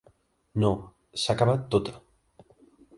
No, 0.63 0.71
s'ha 1.25 1.37
acabat 1.37 1.71
tota. 1.77 1.97